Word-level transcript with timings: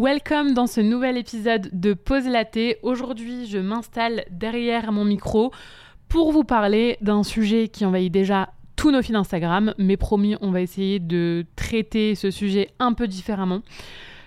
Welcome 0.00 0.54
dans 0.54 0.68
ce 0.68 0.80
nouvel 0.80 1.16
épisode 1.16 1.70
de 1.72 1.92
Pause 1.92 2.28
Laté. 2.28 2.78
Aujourd'hui, 2.84 3.48
je 3.48 3.58
m'installe 3.58 4.24
derrière 4.30 4.92
mon 4.92 5.04
micro 5.04 5.50
pour 6.08 6.30
vous 6.30 6.44
parler 6.44 6.98
d'un 7.00 7.24
sujet 7.24 7.66
qui 7.66 7.84
envahit 7.84 8.12
déjà 8.12 8.50
tous 8.76 8.92
nos 8.92 9.02
fils 9.02 9.16
Instagram, 9.16 9.74
mais 9.76 9.96
promis, 9.96 10.36
on 10.40 10.52
va 10.52 10.60
essayer 10.60 11.00
de 11.00 11.44
traiter 11.56 12.14
ce 12.14 12.30
sujet 12.30 12.70
un 12.78 12.92
peu 12.92 13.08
différemment. 13.08 13.62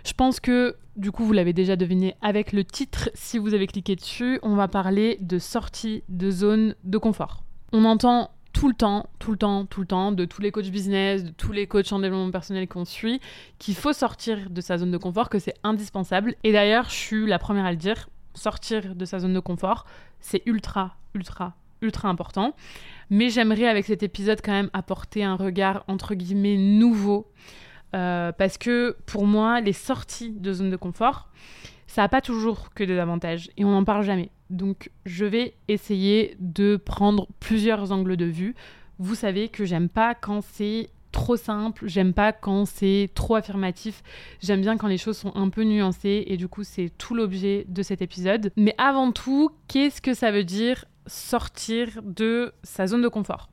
Je 0.05 0.11
pense 0.11 0.41
que, 0.41 0.75
du 0.97 1.13
coup, 1.13 1.23
vous 1.23 1.31
l'avez 1.31 1.53
déjà 1.53 1.77
deviné 1.77 2.15
avec 2.21 2.51
le 2.51 2.65
titre, 2.65 3.09
si 3.13 3.37
vous 3.37 3.53
avez 3.53 3.65
cliqué 3.65 3.95
dessus, 3.95 4.39
on 4.43 4.55
va 4.55 4.67
parler 4.67 5.19
de 5.21 5.39
sortie 5.39 6.03
de 6.09 6.31
zone 6.31 6.75
de 6.83 6.97
confort. 6.97 7.45
On 7.71 7.85
entend 7.85 8.31
tout 8.61 8.67
le 8.67 8.75
temps, 8.75 9.09
tout 9.17 9.31
le 9.31 9.37
temps, 9.37 9.65
tout 9.65 9.81
le 9.81 9.87
temps, 9.87 10.11
de 10.11 10.23
tous 10.23 10.39
les 10.39 10.51
coachs 10.51 10.69
business, 10.69 11.23
de 11.23 11.31
tous 11.31 11.51
les 11.51 11.65
coachs 11.65 11.91
en 11.93 11.97
développement 11.97 12.29
personnel 12.29 12.67
qu'on 12.67 12.85
suit, 12.85 13.19
qu'il 13.57 13.73
faut 13.73 13.91
sortir 13.91 14.51
de 14.51 14.61
sa 14.61 14.77
zone 14.77 14.91
de 14.91 14.99
confort, 14.99 15.29
que 15.29 15.39
c'est 15.39 15.55
indispensable. 15.63 16.35
Et 16.43 16.51
d'ailleurs, 16.51 16.85
je 16.85 16.93
suis 16.93 17.25
la 17.25 17.39
première 17.39 17.65
à 17.65 17.71
le 17.71 17.77
dire, 17.77 18.07
sortir 18.35 18.93
de 18.93 19.03
sa 19.03 19.17
zone 19.17 19.33
de 19.33 19.39
confort, 19.39 19.87
c'est 20.19 20.43
ultra, 20.45 20.95
ultra, 21.15 21.55
ultra 21.81 22.07
important. 22.07 22.53
Mais 23.09 23.31
j'aimerais 23.31 23.65
avec 23.65 23.85
cet 23.85 24.03
épisode 24.03 24.41
quand 24.43 24.51
même 24.51 24.69
apporter 24.73 25.23
un 25.23 25.33
regard 25.33 25.83
entre 25.87 26.13
guillemets 26.13 26.57
nouveau. 26.57 27.31
Euh, 27.95 28.31
parce 28.31 28.59
que 28.59 28.95
pour 29.07 29.25
moi, 29.25 29.59
les 29.59 29.73
sorties 29.73 30.33
de 30.33 30.53
zone 30.53 30.69
de 30.69 30.77
confort, 30.77 31.29
ça 31.91 32.03
n'a 32.03 32.07
pas 32.07 32.21
toujours 32.21 32.69
que 32.73 32.85
des 32.85 32.97
avantages 32.97 33.49
et 33.57 33.65
on 33.65 33.71
n'en 33.71 33.83
parle 33.83 34.03
jamais. 34.03 34.29
Donc 34.49 34.91
je 35.05 35.25
vais 35.25 35.55
essayer 35.67 36.37
de 36.39 36.77
prendre 36.77 37.27
plusieurs 37.41 37.91
angles 37.91 38.15
de 38.15 38.23
vue. 38.23 38.55
Vous 38.97 39.13
savez 39.13 39.49
que 39.49 39.65
j'aime 39.65 39.89
pas 39.89 40.15
quand 40.15 40.39
c'est 40.41 40.89
trop 41.11 41.35
simple, 41.35 41.89
j'aime 41.89 42.13
pas 42.13 42.31
quand 42.31 42.63
c'est 42.63 43.09
trop 43.13 43.35
affirmatif, 43.35 44.03
j'aime 44.41 44.61
bien 44.61 44.77
quand 44.77 44.87
les 44.87 44.97
choses 44.97 45.17
sont 45.17 45.35
un 45.35 45.49
peu 45.49 45.63
nuancées 45.63 46.23
et 46.27 46.37
du 46.37 46.47
coup 46.47 46.63
c'est 46.63 46.93
tout 46.97 47.13
l'objet 47.13 47.65
de 47.67 47.83
cet 47.83 48.01
épisode. 48.01 48.53
Mais 48.55 48.73
avant 48.77 49.11
tout, 49.11 49.51
qu'est-ce 49.67 50.01
que 50.01 50.13
ça 50.13 50.31
veut 50.31 50.45
dire 50.45 50.85
sortir 51.07 51.99
de 52.03 52.53
sa 52.63 52.87
zone 52.87 53.01
de 53.01 53.09
confort? 53.09 53.49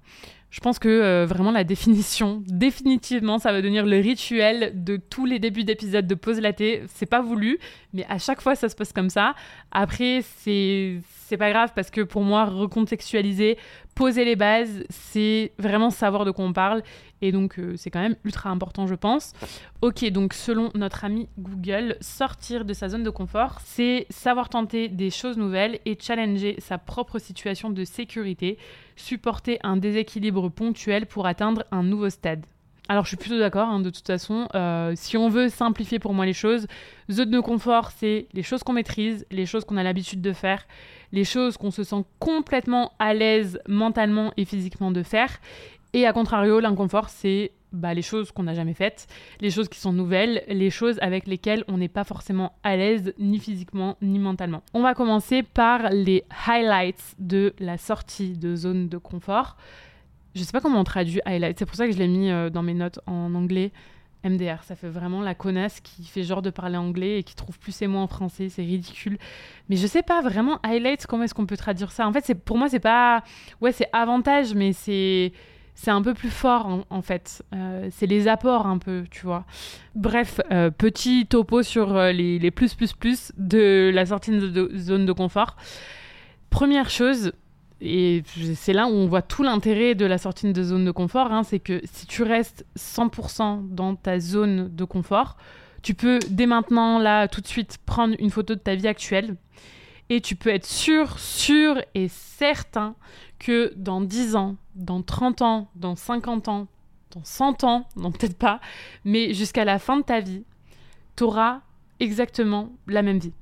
Je 0.51 0.61
pense 0.61 0.79
que 0.79 0.89
euh, 0.89 1.27
vraiment 1.27 1.51
la 1.51 1.65
définition, 1.65 2.43
définitivement, 2.47 3.39
ça 3.39 3.53
va 3.53 3.61
devenir 3.61 3.85
le 3.85 3.99
rituel 3.99 4.73
de 4.83 4.97
tous 4.97 5.27
les 5.27 5.39
débuts 5.39 5.65
d'épisodes 5.65 6.07
de 6.07 6.15
Pause 6.15 6.41
Laté. 6.41 6.83
C'est 6.95 7.07
pas 7.07 7.21
voulu, 7.21 7.59
mais 7.93 8.07
à 8.09 8.19
chaque 8.19 8.41
fois 8.41 8.55
ça 8.55 8.69
se 8.69 8.75
passe 8.77 8.93
comme 8.93 9.11
ça. 9.11 9.35
Après, 9.71 10.23
c'est 10.39 11.01
c'est 11.27 11.37
pas 11.37 11.51
grave 11.51 11.73
parce 11.75 11.91
que 11.91 12.01
pour 12.01 12.23
moi, 12.23 12.47
recontextualiser, 12.47 13.59
poser 13.95 14.25
les 14.25 14.37
bases, 14.37 14.85
c'est 14.89 15.53
vraiment 15.59 15.91
savoir 15.91 16.25
de 16.25 16.31
quoi 16.31 16.47
on 16.47 16.55
parle. 16.55 16.83
Et 17.21 17.33
donc, 17.33 17.59
euh, 17.59 17.75
c'est 17.77 17.91
quand 17.91 18.01
même 18.01 18.17
ultra 18.25 18.51
important, 18.51 18.87
je 18.87 18.95
pense. 18.95 19.33
Ok, 19.83 20.05
donc 20.11 20.35
selon 20.35 20.71
notre 20.75 21.05
ami 21.05 21.29
Google, 21.39 21.97
sortir 22.01 22.65
de 22.65 22.73
sa 22.73 22.89
zone 22.89 23.03
de 23.03 23.11
confort, 23.11 23.61
c'est 23.65 24.07
savoir 24.11 24.49
tenter 24.49 24.89
des 24.89 25.11
choses 25.11 25.37
nouvelles 25.37 25.81
et 25.85 25.97
challenger 26.01 26.57
sa 26.59 26.79
propre 26.79 27.19
situation 27.19 27.71
de 27.71 27.85
sécurité, 27.85 28.59
supporter 28.97 29.59
un 29.63 29.77
déséquilibre 29.77 30.49
ponctuel 30.49 31.07
pour 31.07 31.27
atteindre 31.27 31.65
un 31.71 31.83
nouveau 31.83 32.11
stade. 32.11 32.45
Alors 32.91 33.05
je 33.05 33.09
suis 33.09 33.17
plutôt 33.19 33.39
d'accord, 33.39 33.69
hein, 33.69 33.81
de 33.81 33.91
toute 33.91 34.07
façon. 34.07 34.49
Euh, 34.55 34.93
si 34.97 35.19
on 35.19 35.29
veut 35.29 35.51
simplifier 35.51 35.99
pour 35.99 36.15
moi 36.15 36.25
les 36.25 36.33
choses, 36.33 36.67
zone 37.11 37.31
de 37.31 37.41
confort, 37.41 37.91
c'est 37.91 38.29
les 38.33 38.43
choses 38.43 38.63
qu'on 38.63 38.73
maîtrise, 38.73 39.27
les 39.31 39.45
choses 39.45 39.67
qu'on 39.67 39.77
a 39.77 39.83
l'habitude 39.83 40.23
de 40.23 40.33
faire, 40.33 40.67
les 41.13 41.25
choses 41.25 41.59
qu'on 41.59 41.71
se 41.71 41.85
sent 41.85 42.05
complètement 42.19 42.93
à 42.99 43.13
l'aise 43.13 43.61
mentalement 43.69 44.33
et 44.39 44.47
physiquement 44.47 44.91
de 44.91 45.03
faire. 45.03 45.39
Et 45.93 46.07
à 46.07 46.13
contrario, 46.13 46.61
l'inconfort, 46.61 47.09
c'est 47.09 47.53
bah, 47.73 47.95
les 47.95 48.03
choses 48.03 48.33
qu'on 48.33 48.45
n'a 48.45 48.55
jamais 48.55 48.75
faites, 48.75 49.07
les 49.41 49.51
choses 49.51 49.69
qui 49.69 49.79
sont 49.79 49.93
nouvelles, 49.93 50.43
les 50.49 50.71
choses 50.71 50.99
avec 51.01 51.27
lesquelles 51.27 51.65
on 51.69 51.79
n'est 51.79 51.89
pas 51.89 52.05
forcément 52.05 52.53
à 52.63 52.77
l'aise 52.77 53.13
ni 53.19 53.39
physiquement 53.39 53.97
ni 54.01 54.19
mentalement. 54.19 54.63
On 54.75 54.83
va 54.83 54.95
commencer 54.95 55.43
par 55.43 55.91
les 55.91 56.25
highlights 56.47 57.15
de 57.19 57.55
la 57.59 57.77
sortie 57.77 58.37
de 58.37 58.57
zone 58.57 58.89
de 58.89 58.99
confort 58.99 59.57
je 60.39 60.45
sais 60.45 60.53
pas 60.53 60.61
comment 60.61 60.81
on 60.81 60.85
traduit 60.85 61.21
highlight. 61.25 61.59
C'est 61.59 61.67
pour 61.67 61.77
ça 61.77 61.87
que 61.87 61.93
je 61.93 61.99
l'ai 61.99 62.09
mis 62.09 62.31
euh, 62.31 62.51
dans 62.51 62.63
mes 62.63 62.75
notes 62.75 63.01
en 63.07 63.35
anglais. 63.35 63.73
MDR, 64.25 64.65
ça 64.65 64.75
fait 64.75 64.89
vraiment 64.89 65.23
la 65.23 65.35
connasse 65.35 65.81
qui 65.81 66.05
fait 66.05 66.25
genre 66.25 66.43
de 66.43 66.51
parler 66.51 66.77
anglais 66.77 67.21
et 67.21 67.23
qui 67.23 67.37
trouve 67.37 67.59
plus 67.59 67.81
et 67.83 67.87
moins 67.87 68.03
en 68.03 68.09
français, 68.09 68.49
c'est 68.49 68.63
ridicule. 68.63 69.17
Mais 69.69 69.77
je 69.77 69.87
sais 69.87 70.03
pas 70.03 70.23
vraiment 70.23 70.59
highlight, 70.65 71.07
comment 71.07 71.23
est-ce 71.23 71.35
qu'on 71.35 71.47
peut 71.47 71.57
traduire 71.57 71.93
ça? 71.93 72.07
En 72.07 72.13
fait, 72.13 72.35
pour 72.35 72.59
moi 72.59 72.69
c'est 72.69 72.81
pas 72.81 73.23
ouais, 73.61 73.71
c'est 73.71 73.89
avantage 73.93 74.55
mais 74.55 74.73
c'est 74.73 75.33
c'est 75.81 75.93
un 75.93 76.03
peu 76.03 76.13
plus 76.13 76.31
fort 76.31 76.85
en, 76.91 77.03
fait. 77.03 77.45
Euh, 77.55 77.89
c'est 77.93 78.07
les 78.07 78.27
apports 78.27 78.67
un 78.67 78.79
peu, 78.79 79.05
tu 79.13 79.25
vois. 79.25 79.45
Bref, 79.95 80.41
euh, 80.51 80.71
petit 80.71 81.25
topo 81.27 81.63
sur 81.63 81.95
les, 81.95 82.41
les, 82.41 82.51
plus 82.51 82.75
plus 82.75 82.95
plus 82.95 83.31
de 83.37 83.93
la 83.95 84.05
sortie 84.05 84.33
de 84.33 84.77
zone 84.77 85.07
de 85.07 85.13
confort. 85.13 85.57
Première 86.51 86.91
chose, 86.91 87.33
et 87.81 88.25
c'est 88.57 88.73
là 88.73 88.89
où 88.89 88.91
on 88.91 89.07
voit 89.07 89.23
tout 89.23 89.45
l'intérêt 89.45 89.95
de 89.95 90.05
la 90.05 90.19
sortie 90.19 90.53
de 90.53 90.63
zone 90.65 90.85
de 90.85 90.91
confort, 90.91 91.31
hein, 91.31 91.45
c'est 91.45 91.61
que 91.61 91.81
si 91.85 92.07
tu 92.07 92.25
restes 92.25 92.67
100% 92.77 93.69
dans 93.69 93.95
ta 93.95 94.19
zone 94.19 94.75
de 94.75 94.85
confort, 94.85 95.37
tu 95.83 95.95
peux 95.95 96.19
dès 96.29 96.47
maintenant, 96.47 96.99
là, 96.99 97.29
tout 97.29 97.41
de 97.41 97.47
suite, 97.47 97.79
prendre 97.87 98.17
une 98.19 98.31
photo 98.31 98.57
de 98.57 98.61
ta 98.61 98.75
vie 98.75 98.89
actuelle 98.89 99.37
et 100.11 100.21
tu 100.21 100.35
peux 100.35 100.51
être 100.51 100.67
sûr, 100.67 101.21
sûr 101.21 101.81
et 101.95 102.09
certain 102.09 102.97
que 103.39 103.73
dans 103.77 104.01
10 104.01 104.35
ans, 104.35 104.57
dans 104.79 105.03
30 105.03 105.43
ans, 105.43 105.69
dans 105.75 105.95
50 105.95 106.49
ans, 106.49 106.67
dans 107.11 107.25
100 107.25 107.65
ans, 107.65 107.87
non 107.97 108.11
peut-être 108.11 108.39
pas, 108.39 108.61
mais 109.05 109.35
jusqu'à 109.35 109.65
la 109.65 109.79
fin 109.79 109.99
de 109.99 110.03
ta 110.03 110.21
vie, 110.21 110.45
tu 111.17 111.25
auras 111.25 111.61
exactement 112.01 112.73
la 112.87 113.03
même 113.03 113.19
vie 113.19 113.35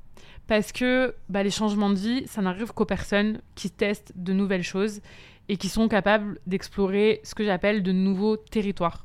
parce 0.47 0.72
que 0.72 1.14
bah, 1.28 1.42
les 1.42 1.50
changements 1.50 1.91
de 1.91 1.97
vie, 1.97 2.26
ça 2.26 2.42
n'arrive 2.42 2.72
qu'aux 2.72 2.84
personnes 2.84 3.41
qui 3.54 3.70
testent 3.70 4.12
de 4.16 4.32
nouvelles 4.32 4.62
choses 4.62 5.00
et 5.48 5.56
qui 5.56 5.69
sont 5.69 5.88
capables 5.88 6.38
d'explorer 6.47 7.20
ce 7.24 7.34
que 7.34 7.44
j'appelle 7.44 7.82
de 7.82 7.92
nouveaux 7.92 8.36
territoires. 8.36 9.04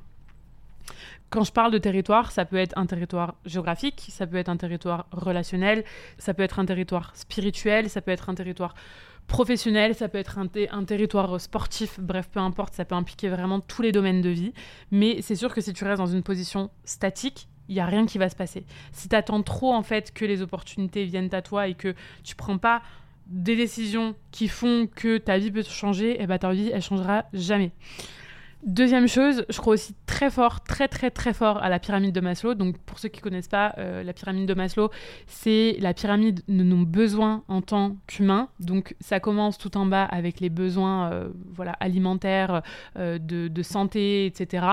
Quand 1.29 1.43
je 1.43 1.51
parle 1.51 1.71
de 1.71 1.77
territoire, 1.77 2.31
ça 2.31 2.45
peut 2.45 2.57
être 2.57 2.77
un 2.77 2.85
territoire 2.85 3.35
géographique, 3.45 4.07
ça 4.09 4.27
peut 4.27 4.37
être 4.37 4.49
un 4.49 4.57
territoire 4.57 5.07
relationnel, 5.11 5.85
ça 6.17 6.33
peut 6.33 6.43
être 6.43 6.59
un 6.59 6.65
territoire 6.65 7.15
spirituel, 7.15 7.89
ça 7.89 8.01
peut 8.01 8.11
être 8.11 8.29
un 8.29 8.35
territoire 8.35 8.75
professionnel, 9.31 9.95
ça 9.95 10.09
peut 10.09 10.17
être 10.17 10.37
un, 10.37 10.83
territoire 10.83 11.39
sportif, 11.39 11.99
bref, 11.99 12.29
peu 12.31 12.39
importe, 12.39 12.73
ça 12.73 12.85
peut 12.85 12.95
impliquer 12.95 13.29
vraiment 13.29 13.61
tous 13.61 13.81
les 13.81 13.91
domaines 13.91 14.21
de 14.21 14.29
vie. 14.29 14.53
Mais 14.91 15.21
c'est 15.21 15.35
sûr 15.35 15.53
que 15.53 15.61
si 15.61 15.73
tu 15.73 15.85
restes 15.85 15.99
dans 15.99 16.05
une 16.05 16.21
position 16.21 16.69
statique, 16.83 17.47
il 17.69 17.75
n'y 17.75 17.79
a 17.79 17.85
rien 17.85 18.05
qui 18.05 18.17
va 18.17 18.29
se 18.29 18.35
passer. 18.35 18.65
Si 18.91 19.07
tu 19.07 19.15
attends 19.15 19.41
trop 19.41 19.73
en 19.73 19.83
fait 19.83 20.13
que 20.13 20.25
les 20.25 20.41
opportunités 20.41 21.05
viennent 21.05 21.33
à 21.33 21.41
toi 21.41 21.67
et 21.67 21.73
que 21.73 21.95
tu 22.23 22.35
prends 22.35 22.57
pas 22.57 22.81
des 23.27 23.55
décisions 23.55 24.15
qui 24.31 24.49
font 24.49 24.87
que 24.93 25.17
ta 25.17 25.37
vie 25.37 25.51
peut 25.51 25.63
changer, 25.63 26.11
et 26.11 26.23
eh 26.23 26.27
ben 26.27 26.37
ta 26.37 26.51
vie 26.51 26.69
elle 26.73 26.81
changera 26.81 27.25
jamais. 27.31 27.71
Deuxième 28.63 29.07
chose, 29.07 29.44
je 29.49 29.57
crois 29.57 29.73
aussi 29.73 29.95
très 30.05 30.29
fort, 30.29 30.61
très 30.61 30.88
très 30.88 31.09
très 31.09 31.33
fort 31.33 31.57
à 31.63 31.69
la 31.69 31.79
pyramide 31.79 32.13
de 32.13 32.22
Maslow. 32.22 32.53
Donc 32.53 32.77
pour 32.77 32.99
ceux 32.99 33.09
qui 33.09 33.19
connaissent 33.19 33.47
pas, 33.47 33.73
euh, 33.79 34.03
la 34.03 34.13
pyramide 34.13 34.47
de 34.47 34.53
Maslow, 34.53 34.91
c'est 35.25 35.77
la 35.79 35.95
pyramide 35.95 36.44
de 36.47 36.63
nos 36.63 36.85
besoins 36.85 37.44
en 37.47 37.61
tant 37.61 37.97
qu'humains. 38.05 38.49
Donc 38.59 38.95
ça 38.99 39.19
commence 39.19 39.57
tout 39.57 39.77
en 39.77 39.88
bas 39.88 40.05
avec 40.05 40.39
les 40.39 40.49
besoins 40.49 41.11
euh, 41.11 41.29
voilà, 41.55 41.72
alimentaires, 41.79 42.61
euh, 42.97 43.17
de, 43.17 43.47
de, 43.47 43.63
santé, 43.63 44.27
etc. 44.27 44.66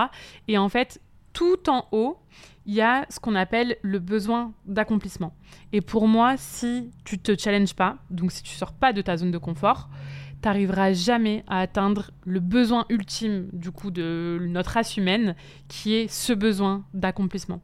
Et 0.47 0.59
en 0.59 0.69
fait, 0.69 1.01
tout 1.33 1.67
en 1.67 1.87
haut, 1.91 2.19
il 2.67 2.75
y 2.75 2.81
a 2.81 3.07
ce 3.09 3.19
qu'on 3.19 3.33
appelle 3.33 3.77
le 3.81 3.97
besoin 3.97 4.53
d'accomplissement. 4.67 5.33
Et 5.73 5.81
pour 5.81 6.07
moi, 6.07 6.35
si 6.37 6.91
tu 7.05 7.17
te 7.17 7.35
challenges 7.35 7.73
pas, 7.73 7.97
donc 8.11 8.31
si 8.31 8.43
tu 8.43 8.53
sors 8.53 8.73
pas 8.73 8.93
de 8.93 9.01
ta 9.01 9.17
zone 9.17 9.31
de 9.31 9.39
confort, 9.39 9.89
tu 10.41 10.47
n'arriveras 10.47 10.93
jamais 10.93 11.43
à 11.47 11.59
atteindre 11.59 12.11
le 12.25 12.39
besoin 12.39 12.85
ultime 12.89 13.49
du 13.53 13.71
coup 13.71 13.91
de 13.91 14.39
notre 14.49 14.71
race 14.71 14.97
humaine, 14.97 15.35
qui 15.67 15.95
est 15.95 16.07
ce 16.07 16.33
besoin 16.33 16.85
d'accomplissement. 16.93 17.61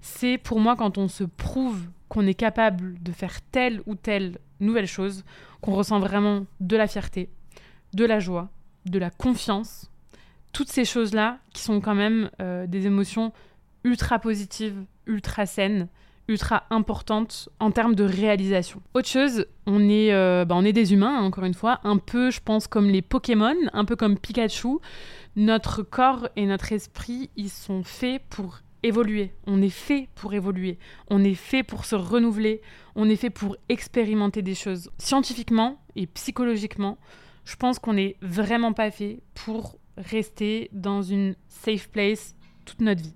C'est 0.00 0.38
pour 0.38 0.60
moi 0.60 0.76
quand 0.76 0.98
on 0.98 1.08
se 1.08 1.24
prouve 1.24 1.82
qu'on 2.08 2.26
est 2.26 2.34
capable 2.34 3.02
de 3.02 3.12
faire 3.12 3.40
telle 3.42 3.82
ou 3.86 3.94
telle 3.94 4.38
nouvelle 4.60 4.86
chose, 4.86 5.24
qu'on 5.60 5.74
ressent 5.74 5.98
vraiment 5.98 6.46
de 6.60 6.76
la 6.76 6.86
fierté, 6.86 7.28
de 7.92 8.04
la 8.04 8.20
joie, 8.20 8.48
de 8.86 8.98
la 8.98 9.10
confiance, 9.10 9.90
toutes 10.52 10.68
ces 10.68 10.84
choses-là 10.84 11.38
qui 11.52 11.62
sont 11.62 11.80
quand 11.80 11.94
même 11.94 12.30
euh, 12.40 12.66
des 12.66 12.86
émotions 12.86 13.32
ultra 13.84 14.18
positive, 14.18 14.84
ultra 15.06 15.44
saine, 15.46 15.88
ultra 16.28 16.64
importante 16.70 17.48
en 17.60 17.70
termes 17.70 17.94
de 17.94 18.04
réalisation. 18.04 18.82
Autre 18.94 19.08
chose, 19.08 19.46
on 19.66 19.88
est, 19.88 20.12
euh, 20.12 20.44
bah, 20.44 20.54
on 20.56 20.64
est 20.64 20.72
des 20.72 20.92
humains, 20.92 21.18
hein, 21.18 21.24
encore 21.24 21.44
une 21.44 21.54
fois, 21.54 21.80
un 21.84 21.98
peu, 21.98 22.30
je 22.30 22.40
pense, 22.40 22.66
comme 22.66 22.88
les 22.88 23.02
Pokémon, 23.02 23.54
un 23.72 23.84
peu 23.84 23.96
comme 23.96 24.18
Pikachu. 24.18 24.78
Notre 25.36 25.82
corps 25.82 26.28
et 26.36 26.46
notre 26.46 26.72
esprit, 26.72 27.30
ils 27.36 27.50
sont 27.50 27.82
faits 27.82 28.22
pour 28.30 28.60
évoluer. 28.82 29.32
On 29.46 29.60
est 29.62 29.70
fait 29.70 30.08
pour 30.14 30.34
évoluer. 30.34 30.78
On 31.08 31.22
est 31.24 31.34
fait 31.34 31.62
pour 31.62 31.84
se 31.84 31.94
renouveler. 31.94 32.62
On 32.94 33.08
est 33.08 33.16
fait 33.16 33.30
pour 33.30 33.56
expérimenter 33.68 34.42
des 34.42 34.54
choses. 34.54 34.90
Scientifiquement 34.98 35.78
et 35.94 36.06
psychologiquement, 36.06 36.98
je 37.44 37.56
pense 37.56 37.78
qu'on 37.78 37.94
n'est 37.94 38.16
vraiment 38.22 38.72
pas 38.72 38.90
fait 38.90 39.20
pour 39.34 39.78
rester 39.96 40.68
dans 40.72 41.02
une 41.02 41.36
safe 41.48 41.88
place 41.88 42.34
toute 42.64 42.80
notre 42.80 43.02
vie. 43.02 43.14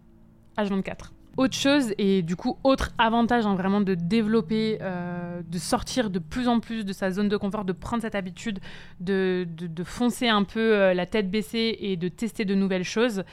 H24. 0.57 1.20
Autre 1.41 1.57
chose, 1.57 1.95
et 1.97 2.21
du 2.21 2.37
coup, 2.37 2.59
autre 2.65 2.91
avantage 2.99 3.47
hein, 3.47 3.55
vraiment 3.55 3.81
de 3.81 3.95
développer, 3.95 4.77
euh, 4.83 5.41
de 5.43 5.59
sortir 5.59 6.11
de 6.11 6.19
plus 6.19 6.49
en 6.49 6.61
plus 6.61 6.85
de 6.85 6.93
sa 6.93 7.11
zone 7.11 7.31
de 7.31 7.37
confort, 7.39 7.65
de 7.65 7.73
prendre 7.73 8.03
cette 8.03 8.15
habitude 8.15 8.59
de, 9.01 9.49
de, 9.49 9.83
foncer 9.83 10.29
un 10.29 10.45
peu 10.45 10.61
euh, 10.61 10.93
la 10.93 11.07
tête 11.07 11.31
baissée 11.31 11.79
et 11.81 11.97
de 11.97 12.09
tester 12.09 12.45
de 12.45 12.55
nouvelles 12.55 12.85
choses, 12.85 13.25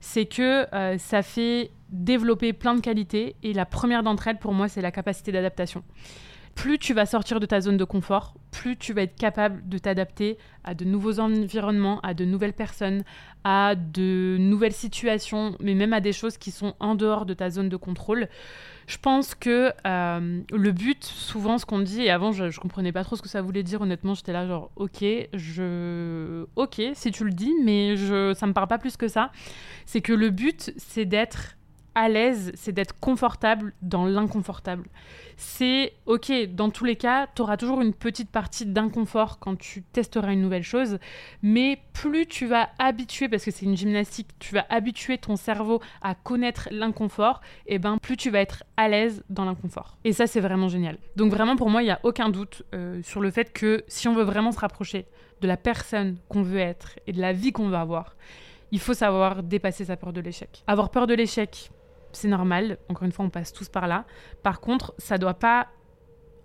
c'est 0.00 0.26
que 0.26 0.66
euh, 0.74 0.98
ça 0.98 1.22
fait 1.22 1.70
développer 1.88 2.52
plein 2.52 2.74
de 2.74 2.82
qualités. 2.82 3.36
Et 3.42 3.54
la 3.54 3.64
première 3.64 4.02
d'entre 4.02 4.28
elles, 4.28 4.38
pour 4.38 4.52
moi, 4.52 4.68
c'est 4.68 4.82
la 4.82 4.90
capacité 4.90 5.32
d'adaptation 5.32 5.82
plus 6.56 6.78
tu 6.78 6.94
vas 6.94 7.06
sortir 7.06 7.38
de 7.38 7.46
ta 7.46 7.60
zone 7.60 7.76
de 7.76 7.84
confort, 7.84 8.34
plus 8.50 8.76
tu 8.78 8.94
vas 8.94 9.02
être 9.02 9.14
capable 9.14 9.68
de 9.68 9.76
t'adapter 9.76 10.38
à 10.64 10.74
de 10.74 10.86
nouveaux 10.86 11.20
environnements, 11.20 12.00
à 12.00 12.14
de 12.14 12.24
nouvelles 12.24 12.54
personnes, 12.54 13.04
à 13.44 13.74
de 13.76 14.38
nouvelles 14.40 14.72
situations, 14.72 15.54
mais 15.60 15.74
même 15.74 15.92
à 15.92 16.00
des 16.00 16.14
choses 16.14 16.38
qui 16.38 16.50
sont 16.50 16.74
en 16.80 16.94
dehors 16.94 17.26
de 17.26 17.34
ta 17.34 17.50
zone 17.50 17.68
de 17.68 17.76
contrôle. 17.76 18.28
Je 18.86 18.96
pense 18.96 19.34
que 19.34 19.70
euh, 19.86 20.40
le 20.50 20.72
but, 20.72 21.04
souvent, 21.04 21.58
ce 21.58 21.66
qu'on 21.66 21.80
dit, 21.80 22.02
et 22.02 22.10
avant, 22.10 22.32
je, 22.32 22.44
ne 22.44 22.50
comprenais 22.50 22.90
pas 22.92 23.04
trop 23.04 23.16
ce 23.16 23.22
que 23.22 23.28
ça 23.28 23.42
voulait 23.42 23.62
dire, 23.62 23.82
honnêtement, 23.82 24.14
j'étais 24.14 24.32
là, 24.32 24.46
genre, 24.46 24.70
ok, 24.76 25.04
je. 25.34 26.46
Ok, 26.56 26.80
si 26.94 27.10
tu 27.10 27.24
le 27.24 27.32
dis, 27.32 27.52
mais 27.62 27.96
je, 27.96 28.32
ça 28.34 28.46
me 28.46 28.54
parle 28.54 28.68
pas 28.68 28.78
plus 28.78 28.96
que 28.96 29.08
ça. 29.08 29.30
C'est 29.84 30.00
que 30.00 30.14
le 30.14 30.30
but, 30.30 30.72
c'est 30.78 31.04
d'être 31.04 31.55
à 31.96 32.10
l'aise, 32.10 32.52
c'est 32.54 32.72
d'être 32.72 33.00
confortable 33.00 33.72
dans 33.80 34.04
l'inconfortable. 34.04 34.84
C'est 35.38 35.94
ok, 36.04 36.30
dans 36.54 36.70
tous 36.70 36.84
les 36.84 36.96
cas, 36.96 37.26
tu 37.34 37.42
auras 37.42 37.56
toujours 37.56 37.80
une 37.80 37.94
petite 37.94 38.30
partie 38.30 38.66
d'inconfort 38.66 39.38
quand 39.38 39.56
tu 39.56 39.82
testeras 39.82 40.32
une 40.32 40.42
nouvelle 40.42 40.62
chose, 40.62 40.98
mais 41.42 41.80
plus 41.94 42.26
tu 42.26 42.46
vas 42.46 42.68
habituer, 42.78 43.28
parce 43.28 43.44
que 43.44 43.50
c'est 43.50 43.64
une 43.64 43.76
gymnastique, 43.76 44.28
tu 44.38 44.54
vas 44.54 44.66
habituer 44.68 45.16
ton 45.16 45.36
cerveau 45.36 45.80
à 46.02 46.14
connaître 46.14 46.68
l'inconfort, 46.70 47.40
et 47.66 47.78
ben 47.78 47.96
plus 47.98 48.16
tu 48.16 48.30
vas 48.30 48.40
être 48.40 48.62
à 48.76 48.88
l'aise 48.88 49.24
dans 49.30 49.46
l'inconfort. 49.46 49.96
Et 50.04 50.12
ça, 50.12 50.26
c'est 50.26 50.40
vraiment 50.40 50.68
génial. 50.68 50.98
Donc 51.16 51.32
vraiment, 51.32 51.56
pour 51.56 51.70
moi, 51.70 51.82
il 51.82 51.86
n'y 51.86 51.90
a 51.90 52.00
aucun 52.02 52.28
doute 52.28 52.62
euh, 52.74 53.00
sur 53.02 53.20
le 53.20 53.30
fait 53.30 53.52
que 53.52 53.84
si 53.88 54.06
on 54.06 54.14
veut 54.14 54.22
vraiment 54.22 54.52
se 54.52 54.60
rapprocher 54.60 55.06
de 55.40 55.48
la 55.48 55.56
personne 55.56 56.18
qu'on 56.28 56.42
veut 56.42 56.58
être 56.58 56.98
et 57.06 57.12
de 57.12 57.20
la 57.20 57.32
vie 57.32 57.52
qu'on 57.52 57.68
veut 57.68 57.76
avoir, 57.76 58.16
il 58.72 58.80
faut 58.80 58.94
savoir 58.94 59.42
dépasser 59.42 59.84
sa 59.84 59.96
peur 59.96 60.12
de 60.12 60.20
l'échec. 60.20 60.62
Avoir 60.66 60.90
peur 60.90 61.06
de 61.06 61.14
l'échec, 61.14 61.70
c'est 62.12 62.28
normal. 62.28 62.78
Encore 62.88 63.04
une 63.04 63.12
fois, 63.12 63.24
on 63.24 63.30
passe 63.30 63.52
tous 63.52 63.68
par 63.68 63.86
là. 63.86 64.04
Par 64.42 64.60
contre, 64.60 64.94
ça 64.98 65.18
doit 65.18 65.34
pas 65.34 65.68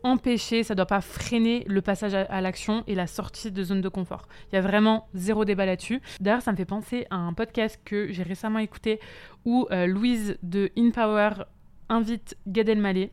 empêcher, 0.03 0.63
ça 0.63 0.75
doit 0.75 0.85
pas 0.85 1.01
freiner 1.01 1.63
le 1.67 1.81
passage 1.81 2.13
à, 2.13 2.41
l'action 2.41 2.83
et 2.87 2.95
la 2.95 3.07
sortie 3.07 3.51
de 3.51 3.63
zone 3.63 3.81
de 3.81 3.89
confort. 3.89 4.27
Il 4.51 4.55
y 4.55 4.57
a 4.57 4.61
vraiment 4.61 5.07
zéro 5.13 5.45
débat 5.45 5.65
là-dessus. 5.65 6.01
D'ailleurs, 6.19 6.41
ça 6.41 6.51
me 6.51 6.57
fait 6.57 6.65
penser 6.65 7.05
à 7.09 7.17
un 7.17 7.33
podcast 7.33 7.79
que 7.85 8.11
j'ai 8.11 8.23
récemment 8.23 8.59
écouté 8.59 8.99
où 9.45 9.67
euh, 9.71 9.85
Louise 9.85 10.37
de 10.43 10.71
InPower 10.77 11.45
invite 11.89 12.37
Gad 12.47 12.69
Elmaleh. 12.69 13.11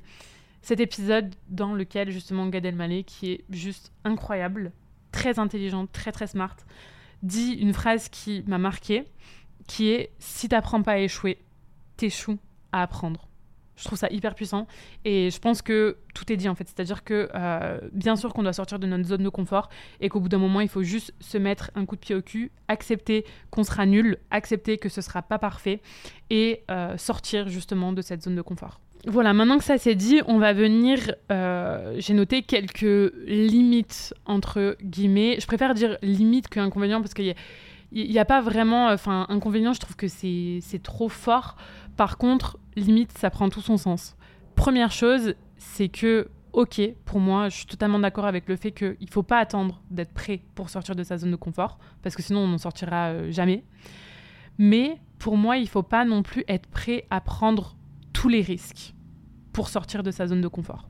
Cet 0.62 0.80
épisode 0.80 1.34
dans 1.48 1.74
lequel 1.74 2.10
justement 2.10 2.46
Gad 2.46 2.64
Elmaleh, 2.64 3.04
qui 3.04 3.32
est 3.32 3.44
juste 3.50 3.92
incroyable, 4.04 4.72
très 5.12 5.38
intelligente, 5.38 5.90
très 5.92 6.12
très 6.12 6.26
smart, 6.26 6.56
dit 7.22 7.52
une 7.52 7.72
phrase 7.72 8.08
qui 8.08 8.44
m'a 8.46 8.58
marqué, 8.58 9.04
qui 9.66 9.90
est 9.90 10.12
si 10.18 10.48
t'apprends 10.48 10.82
pas 10.82 10.92
à 10.92 10.98
échouer, 10.98 11.38
t'échoues 11.98 12.38
à 12.72 12.82
apprendre. 12.82 13.28
Je 13.76 13.84
trouve 13.84 13.98
ça 13.98 14.08
hyper 14.10 14.34
puissant 14.34 14.66
et 15.04 15.30
je 15.30 15.38
pense 15.38 15.62
que 15.62 15.98
tout 16.12 16.32
est 16.32 16.36
dit 16.36 16.48
en 16.48 16.56
fait. 16.56 16.66
C'est-à-dire 16.66 17.04
que 17.04 17.28
euh, 17.34 17.78
bien 17.92 18.16
sûr 18.16 18.34
qu'on 18.34 18.42
doit 18.42 18.52
sortir 18.52 18.80
de 18.80 18.86
notre 18.88 19.04
zone 19.04 19.22
de 19.22 19.28
confort 19.28 19.68
et 20.00 20.08
qu'au 20.08 20.18
bout 20.18 20.28
d'un 20.28 20.38
moment 20.38 20.60
il 20.60 20.68
faut 20.68 20.82
juste 20.82 21.14
se 21.20 21.38
mettre 21.38 21.70
un 21.76 21.86
coup 21.86 21.94
de 21.94 22.00
pied 22.00 22.16
au 22.16 22.22
cul, 22.22 22.50
accepter 22.66 23.24
qu'on 23.50 23.62
sera 23.62 23.86
nul, 23.86 24.18
accepter 24.32 24.78
que 24.78 24.88
ce 24.88 25.00
sera 25.00 25.22
pas 25.22 25.38
parfait 25.38 25.80
et 26.28 26.64
euh, 26.72 26.96
sortir 26.98 27.48
justement 27.48 27.92
de 27.92 28.02
cette 28.02 28.24
zone 28.24 28.34
de 28.34 28.42
confort. 28.42 28.80
Voilà, 29.06 29.32
maintenant 29.32 29.58
que 29.58 29.64
ça 29.64 29.78
c'est 29.78 29.94
dit, 29.94 30.20
on 30.26 30.38
va 30.38 30.52
venir. 30.52 31.14
Euh, 31.30 31.94
j'ai 31.98 32.14
noté 32.14 32.42
quelques 32.42 33.12
limites 33.26 34.12
entre 34.26 34.76
guillemets. 34.82 35.36
Je 35.40 35.46
préfère 35.46 35.74
dire 35.74 35.98
limite 36.02 36.48
qu'inconvénient 36.48 37.00
parce 37.00 37.14
qu'il 37.14 37.26
y 37.26 37.30
a 37.30 37.36
il 37.90 38.10
n'y 38.10 38.18
a 38.18 38.24
pas 38.24 38.40
vraiment 38.40 38.88
enfin 38.88 39.26
inconvénient 39.28 39.72
je 39.72 39.80
trouve 39.80 39.96
que 39.96 40.08
c'est 40.08 40.82
trop 40.82 41.08
fort 41.08 41.56
par 41.98 42.16
contre, 42.16 42.60
limite, 42.76 43.18
ça 43.18 43.28
prend 43.28 43.48
tout 43.48 43.60
son 43.60 43.76
sens. 43.76 44.16
Première 44.54 44.92
chose, 44.92 45.34
c'est 45.56 45.88
que, 45.88 46.28
ok, 46.52 46.80
pour 47.04 47.18
moi, 47.18 47.48
je 47.48 47.56
suis 47.56 47.66
totalement 47.66 47.98
d'accord 47.98 48.24
avec 48.24 48.48
le 48.48 48.54
fait 48.54 48.70
qu'il 48.70 48.96
ne 49.00 49.10
faut 49.10 49.24
pas 49.24 49.40
attendre 49.40 49.82
d'être 49.90 50.14
prêt 50.14 50.42
pour 50.54 50.70
sortir 50.70 50.94
de 50.94 51.02
sa 51.02 51.18
zone 51.18 51.32
de 51.32 51.36
confort, 51.36 51.80
parce 52.04 52.14
que 52.14 52.22
sinon 52.22 52.42
on 52.42 52.46
n'en 52.46 52.58
sortira 52.58 53.08
euh, 53.08 53.32
jamais. 53.32 53.64
Mais 54.58 55.00
pour 55.18 55.36
moi, 55.36 55.56
il 55.56 55.64
ne 55.64 55.68
faut 55.68 55.82
pas 55.82 56.04
non 56.04 56.22
plus 56.22 56.44
être 56.46 56.68
prêt 56.68 57.04
à 57.10 57.20
prendre 57.20 57.76
tous 58.12 58.28
les 58.28 58.42
risques 58.42 58.94
pour 59.52 59.68
sortir 59.68 60.04
de 60.04 60.12
sa 60.12 60.28
zone 60.28 60.40
de 60.40 60.46
confort. 60.46 60.87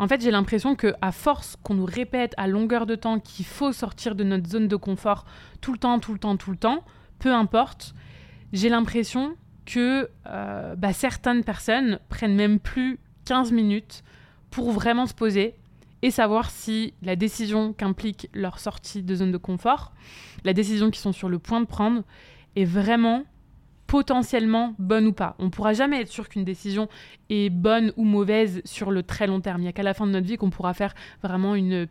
En 0.00 0.08
fait, 0.08 0.22
j'ai 0.22 0.30
l'impression 0.30 0.76
que 0.76 0.94
à 1.02 1.12
force 1.12 1.56
qu'on 1.62 1.74
nous 1.74 1.84
répète 1.84 2.32
à 2.38 2.46
longueur 2.46 2.86
de 2.86 2.94
temps 2.94 3.20
qu'il 3.20 3.44
faut 3.44 3.70
sortir 3.70 4.14
de 4.14 4.24
notre 4.24 4.48
zone 4.48 4.66
de 4.66 4.76
confort 4.76 5.26
tout 5.60 5.72
le 5.72 5.78
temps, 5.78 5.98
tout 5.98 6.14
le 6.14 6.18
temps, 6.18 6.38
tout 6.38 6.50
le 6.50 6.56
temps, 6.56 6.84
peu 7.18 7.34
importe, 7.34 7.94
j'ai 8.54 8.70
l'impression 8.70 9.36
que 9.66 10.08
euh, 10.26 10.74
bah, 10.74 10.94
certaines 10.94 11.44
personnes 11.44 12.00
prennent 12.08 12.34
même 12.34 12.60
plus 12.60 12.98
15 13.26 13.52
minutes 13.52 14.02
pour 14.50 14.72
vraiment 14.72 15.04
se 15.04 15.12
poser 15.12 15.54
et 16.00 16.10
savoir 16.10 16.50
si 16.50 16.94
la 17.02 17.14
décision 17.14 17.74
qu'implique 17.74 18.30
leur 18.32 18.58
sortie 18.58 19.02
de 19.02 19.14
zone 19.14 19.32
de 19.32 19.36
confort, 19.36 19.92
la 20.44 20.54
décision 20.54 20.90
qu'ils 20.90 21.02
sont 21.02 21.12
sur 21.12 21.28
le 21.28 21.38
point 21.38 21.60
de 21.60 21.66
prendre, 21.66 22.04
est 22.56 22.64
vraiment 22.64 23.24
potentiellement 23.90 24.76
bonne 24.78 25.08
ou 25.08 25.12
pas. 25.12 25.34
On 25.40 25.50
pourra 25.50 25.72
jamais 25.72 26.00
être 26.00 26.12
sûr 26.12 26.28
qu'une 26.28 26.44
décision 26.44 26.88
est 27.28 27.50
bonne 27.50 27.92
ou 27.96 28.04
mauvaise 28.04 28.62
sur 28.64 28.92
le 28.92 29.02
très 29.02 29.26
long 29.26 29.40
terme. 29.40 29.58
Il 29.58 29.64
n'y 29.64 29.68
a 29.68 29.72
qu'à 29.72 29.82
la 29.82 29.94
fin 29.94 30.06
de 30.06 30.12
notre 30.12 30.28
vie 30.28 30.36
qu'on 30.36 30.48
pourra 30.48 30.74
faire 30.74 30.94
vraiment 31.24 31.56
une 31.56 31.88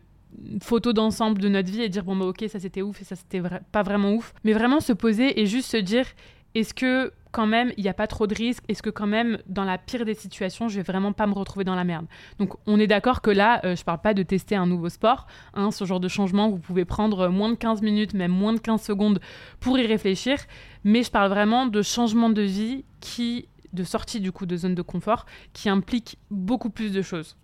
photo 0.62 0.94
d'ensemble 0.94 1.42
de 1.42 1.50
notre 1.50 1.70
vie 1.70 1.82
et 1.82 1.90
dire 1.90 2.04
bon 2.04 2.16
bah 2.16 2.24
ok 2.24 2.44
ça 2.48 2.60
c'était 2.60 2.82
ouf 2.82 3.02
et 3.02 3.04
ça 3.04 3.16
c'était 3.16 3.42
pas 3.72 3.82
vraiment 3.82 4.12
ouf 4.12 4.32
mais 4.44 4.52
vraiment 4.52 4.78
se 4.78 4.92
poser 4.92 5.40
et 5.40 5.46
juste 5.46 5.68
se 5.68 5.76
dire 5.76 6.06
est-ce 6.54 6.72
que 6.74 7.12
quand 7.30 7.46
même, 7.46 7.72
il 7.76 7.84
n'y 7.84 7.88
a 7.88 7.94
pas 7.94 8.08
trop 8.08 8.26
de 8.26 8.34
risques? 8.34 8.64
Est-ce 8.68 8.82
que 8.82 8.90
quand 8.90 9.06
même, 9.06 9.38
dans 9.46 9.64
la 9.64 9.78
pire 9.78 10.04
des 10.04 10.14
situations, 10.14 10.68
je 10.68 10.76
vais 10.76 10.82
vraiment 10.82 11.12
pas 11.12 11.28
me 11.28 11.32
retrouver 11.32 11.64
dans 11.64 11.76
la 11.76 11.84
merde? 11.84 12.06
Donc, 12.38 12.54
on 12.66 12.80
est 12.80 12.88
d'accord 12.88 13.20
que 13.20 13.30
là, 13.30 13.60
euh, 13.64 13.76
je 13.76 13.84
parle 13.84 14.00
pas 14.00 14.14
de 14.14 14.22
tester 14.24 14.56
un 14.56 14.66
nouveau 14.66 14.88
sport. 14.88 15.26
Hein, 15.54 15.70
ce 15.70 15.84
genre 15.84 16.00
de 16.00 16.08
changement, 16.08 16.48
vous 16.48 16.58
pouvez 16.58 16.84
prendre 16.84 17.28
moins 17.28 17.50
de 17.50 17.54
15 17.54 17.82
minutes, 17.82 18.14
même 18.14 18.32
moins 18.32 18.52
de 18.52 18.58
15 18.58 18.82
secondes 18.82 19.20
pour 19.60 19.78
y 19.78 19.86
réfléchir. 19.86 20.38
Mais 20.84 21.02
je 21.02 21.10
parle 21.10 21.28
vraiment 21.28 21.66
de 21.66 21.82
changement 21.82 22.30
de 22.30 22.42
vie 22.42 22.84
qui, 23.00 23.48
de 23.72 23.84
sortie 23.84 24.20
du 24.20 24.32
coup 24.32 24.46
de 24.46 24.56
zone 24.56 24.74
de 24.74 24.82
confort, 24.82 25.26
qui 25.52 25.68
implique 25.68 26.18
beaucoup 26.30 26.70
plus 26.70 26.92
de 26.92 27.02
choses. 27.02 27.36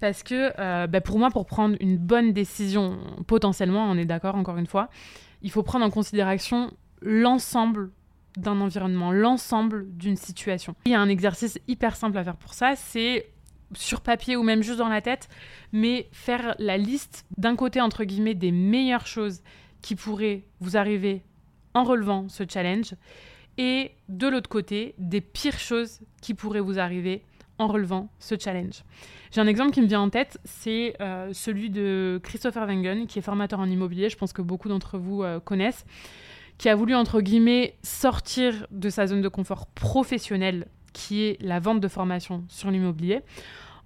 Parce 0.00 0.22
que 0.22 0.52
euh, 0.58 0.86
bah, 0.86 1.00
pour 1.00 1.18
moi, 1.18 1.30
pour 1.30 1.46
prendre 1.46 1.76
une 1.80 1.98
bonne 1.98 2.32
décision, 2.32 2.98
potentiellement, 3.26 3.84
on 3.90 3.98
est 3.98 4.06
d'accord 4.06 4.34
encore 4.34 4.56
une 4.56 4.66
fois, 4.66 4.88
il 5.42 5.50
faut 5.50 5.62
prendre 5.62 5.84
en 5.84 5.90
considération 5.90 6.72
l'ensemble 7.02 7.90
d'un 8.36 8.60
environnement, 8.60 9.12
l'ensemble 9.12 9.86
d'une 9.96 10.16
situation. 10.16 10.74
Il 10.86 10.92
y 10.92 10.94
a 10.94 11.00
un 11.00 11.08
exercice 11.08 11.58
hyper 11.68 11.96
simple 11.96 12.16
à 12.16 12.24
faire 12.24 12.36
pour 12.36 12.54
ça, 12.54 12.76
c'est 12.76 13.30
sur 13.74 14.00
papier 14.00 14.36
ou 14.36 14.42
même 14.42 14.62
juste 14.62 14.78
dans 14.78 14.88
la 14.88 15.00
tête, 15.00 15.28
mais 15.72 16.08
faire 16.12 16.54
la 16.58 16.76
liste 16.76 17.26
d'un 17.36 17.56
côté, 17.56 17.80
entre 17.80 18.04
guillemets, 18.04 18.34
des 18.34 18.52
meilleures 18.52 19.06
choses 19.06 19.42
qui 19.82 19.94
pourraient 19.94 20.44
vous 20.60 20.76
arriver 20.76 21.22
en 21.74 21.84
relevant 21.84 22.28
ce 22.28 22.44
challenge, 22.48 22.94
et 23.58 23.92
de 24.08 24.28
l'autre 24.28 24.48
côté, 24.48 24.94
des 24.98 25.20
pires 25.20 25.58
choses 25.58 26.00
qui 26.22 26.34
pourraient 26.34 26.60
vous 26.60 26.78
arriver 26.78 27.22
en 27.58 27.66
relevant 27.66 28.08
ce 28.18 28.36
challenge. 28.38 28.84
J'ai 29.32 29.40
un 29.40 29.46
exemple 29.46 29.72
qui 29.72 29.82
me 29.82 29.86
vient 29.86 30.00
en 30.00 30.10
tête, 30.10 30.38
c'est 30.44 30.96
euh, 31.00 31.30
celui 31.32 31.70
de 31.70 32.18
Christopher 32.22 32.66
Wengen, 32.66 33.06
qui 33.06 33.18
est 33.18 33.22
formateur 33.22 33.60
en 33.60 33.66
immobilier, 33.66 34.08
je 34.08 34.16
pense 34.16 34.32
que 34.32 34.42
beaucoup 34.42 34.68
d'entre 34.68 34.98
vous 34.98 35.22
euh, 35.22 35.40
connaissent 35.40 35.84
qui 36.60 36.68
a 36.68 36.74
voulu, 36.74 36.94
entre 36.94 37.22
guillemets, 37.22 37.78
sortir 37.82 38.66
de 38.70 38.90
sa 38.90 39.06
zone 39.06 39.22
de 39.22 39.28
confort 39.28 39.66
professionnelle, 39.68 40.66
qui 40.92 41.22
est 41.22 41.40
la 41.40 41.58
vente 41.58 41.80
de 41.80 41.88
formation 41.88 42.44
sur 42.48 42.70
l'immobilier, 42.70 43.20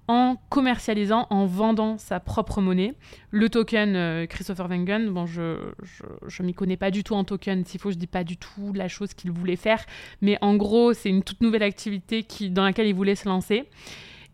en 0.09 0.37
commercialisant, 0.51 1.27
en 1.31 1.47
vendant 1.47 1.99
sa 1.99 2.21
propre 2.21 2.61
monnaie. 2.61 2.95
Le 3.31 3.49
token 3.49 3.97
euh, 3.97 4.27
Christopher 4.27 4.69
Wengen, 4.69 5.11
bon, 5.11 5.27
je, 5.27 5.73
je, 6.27 6.43
m'y 6.43 6.53
connais 6.53 6.77
pas 6.77 6.91
du 6.91 7.05
tout 7.05 7.15
en 7.15 7.25
token, 7.25 7.65
s'il 7.65 7.81
faut, 7.81 7.91
je 7.91 7.97
dis 7.97 8.07
pas 8.07 8.25
du 8.25 8.37
tout 8.37 8.73
la 8.75 8.89
chose 8.89 9.15
qu'il 9.15 9.31
voulait 9.31 9.57
faire, 9.57 9.85
mais 10.21 10.37
en 10.41 10.57
gros, 10.57 10.93
c'est 10.93 11.09
une 11.09 11.23
toute 11.23 11.41
nouvelle 11.41 11.63
activité 11.63 12.23
qui, 12.23 12.51
dans 12.51 12.65
laquelle 12.65 12.87
il 12.87 12.95
voulait 12.95 13.15
se 13.15 13.29
lancer. 13.29 13.69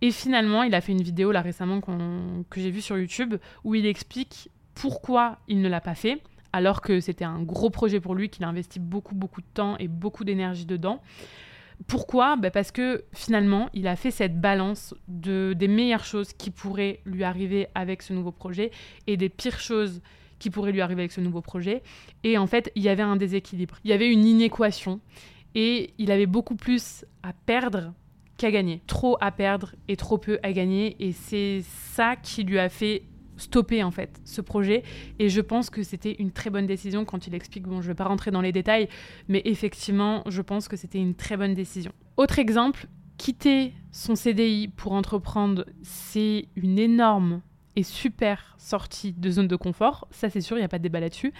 Et 0.03 0.11
finalement, 0.11 0.63
il 0.63 0.75
a 0.75 0.81
fait 0.81 0.93
une 0.93 1.03
vidéo 1.03 1.31
là 1.31 1.43
récemment 1.43 1.81
que 1.81 2.61
j'ai 2.61 2.71
vue 2.71 2.81
sur 2.81 2.99
YouTube 2.99 3.35
où 3.65 3.75
il 3.75 3.85
explique 3.85 4.51
pourquoi 4.75 5.39
il 5.47 5.61
ne 5.61 5.69
l'a 5.69 5.81
pas 5.81 5.95
fait 5.95 6.23
alors 6.53 6.81
que 6.81 7.01
c'était 7.01 7.25
un 7.25 7.43
gros 7.43 7.71
projet 7.71 8.01
pour 8.01 8.15
lui, 8.15 8.29
qu'il 8.29 8.45
a 8.45 8.49
investi 8.49 8.81
beaucoup, 8.81 9.15
beaucoup 9.15 9.41
de 9.41 9.47
temps 9.55 9.77
et 9.79 9.89
beaucoup 9.89 10.25
d'énergie 10.25 10.67
dedans. 10.67 11.01
Pourquoi 11.87 12.37
bah, 12.37 12.51
Parce 12.51 12.73
que 12.73 13.05
finalement, 13.13 13.71
il 13.75 13.87
a 13.87 13.97
fait 13.97 14.11
cette 14.11 14.41
balance 14.41 14.95
de, 15.09 15.55
des 15.57 15.69
meilleures 15.69 16.05
choses 16.05 16.33
qui 16.33 16.51
pourraient 16.51 17.01
lui 17.05 17.25
arriver 17.25 17.69
avec 17.75 18.03
ce 18.03 18.13
nouveau 18.13 18.33
projet 18.33 18.71
et 19.07 19.17
des 19.17 19.29
pires 19.29 19.61
choses 19.61 20.01
qui 20.39 20.51
pourraient 20.51 20.73
lui 20.73 20.81
arriver 20.81 21.03
avec 21.03 21.13
ce 21.13 21.21
nouveau 21.21 21.43
projet. 21.43 21.83
Et 22.25 22.39
en 22.39 22.47
fait, 22.47 22.73
il 22.75 22.83
y 22.83 22.89
avait 22.89 23.03
un 23.03 23.17
déséquilibre, 23.17 23.77
il 23.85 23.91
y 23.91 23.93
avait 23.93 24.11
une 24.11 24.25
inéquation 24.25 25.01
et 25.55 25.95
il 25.99 26.11
avait 26.11 26.27
beaucoup 26.27 26.57
plus 26.57 27.05
à 27.23 27.33
perdre 27.33 27.93
qu'à 28.37 28.51
gagner. 28.51 28.81
Trop 28.87 29.19
à 29.21 29.31
perdre 29.31 29.75
et 29.87 29.97
trop 29.97 30.19
peu 30.19 30.39
à 30.43 30.53
gagner. 30.53 30.97
Et 30.99 31.13
c'est 31.13 31.61
ça 31.63 32.17
qui 32.17 32.43
lui 32.43 32.59
a 32.59 32.69
fait 32.69 33.03
stopper 33.41 33.83
en 33.83 33.91
fait 33.91 34.21
ce 34.25 34.41
projet 34.41 34.83
et 35.19 35.29
je 35.29 35.41
pense 35.41 35.71
que 35.71 35.83
c'était 35.83 36.17
une 36.19 36.31
très 36.31 36.51
bonne 36.51 36.67
décision 36.67 37.05
quand 37.05 37.27
il 37.27 37.35
explique 37.35 37.67
bon 37.67 37.81
je 37.81 37.89
vais 37.89 37.95
pas 37.95 38.05
rentrer 38.05 38.31
dans 38.31 38.41
les 38.41 38.53
détails 38.53 38.89
mais 39.29 39.43
effectivement 39.45 40.23
je 40.27 40.43
pense 40.43 40.69
que 40.69 40.77
c'était 40.77 40.99
une 40.99 41.15
très 41.15 41.37
bonne 41.37 41.55
décision. 41.55 41.93
Autre 42.17 42.39
exemple, 42.39 42.87
quitter 43.17 43.73
son 43.93 44.15
CDI 44.15 44.69
pour 44.69 44.93
entreprendre, 44.93 45.65
c'est 45.83 46.47
une 46.57 46.79
énorme 46.79 47.41
et 47.77 47.83
super 47.83 48.55
sortie 48.59 49.13
de 49.13 49.31
zone 49.31 49.49
de 49.49 49.57
confort, 49.57 50.07
ça 50.11 50.29
c'est 50.29 50.41
sûr, 50.41 50.57
il 50.57 50.61
n'y 50.61 50.65
a 50.65 50.69
pas 50.69 50.79
de 50.79 50.83
débat 50.83 51.01
là-dessus. 51.01 51.33